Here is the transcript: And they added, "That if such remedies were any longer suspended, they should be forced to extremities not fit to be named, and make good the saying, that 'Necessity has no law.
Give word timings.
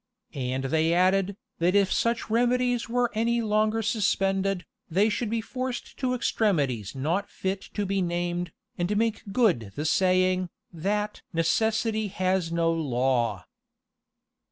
And 0.33 0.63
they 0.63 0.95
added, 0.95 1.37
"That 1.59 1.75
if 1.75 1.91
such 1.93 2.27
remedies 2.27 2.89
were 2.89 3.11
any 3.13 3.39
longer 3.43 3.83
suspended, 3.83 4.65
they 4.89 5.09
should 5.09 5.29
be 5.29 5.41
forced 5.41 5.95
to 5.97 6.15
extremities 6.15 6.95
not 6.95 7.29
fit 7.29 7.61
to 7.75 7.85
be 7.85 8.01
named, 8.01 8.51
and 8.79 8.97
make 8.97 9.21
good 9.31 9.73
the 9.75 9.85
saying, 9.85 10.49
that 10.73 11.21
'Necessity 11.33 12.07
has 12.07 12.51
no 12.51 12.71
law. 12.73 13.45